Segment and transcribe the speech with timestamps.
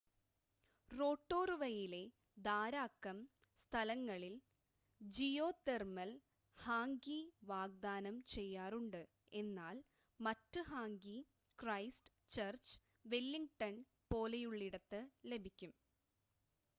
[0.89, 2.01] റൊട്ടോറുവയിലെ
[2.37, 3.17] ധാരാക്കം
[3.57, 4.35] സ്ഥലങ്ങളിൽ
[5.01, 6.11] geothermal
[6.57, 7.19] hangi
[7.51, 9.01] വാഗ്ദാനം ചെയ്യാറുണ്ട്
[9.35, 9.77] എന്നാൽ
[10.19, 11.17] മറ്റ് ഹാംഗി
[11.59, 12.75] ക്രൈസ്റ്റ് ചർച്ച്
[13.05, 13.77] വെല്ലിംഗ്ടൺ
[14.11, 15.01] പോലെയുള്ളയിടത്ത്
[15.25, 15.73] ലഭിക്കും